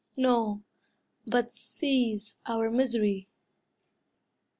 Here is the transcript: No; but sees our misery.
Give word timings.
No; 0.17 0.63
but 1.27 1.53
sees 1.53 2.35
our 2.47 2.71
misery. 2.71 3.29